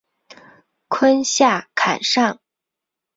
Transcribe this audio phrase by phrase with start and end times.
[0.87, 2.39] 坤下坎上。